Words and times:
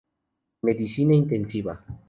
Medicina 0.63 1.13
intensiva 1.13 1.77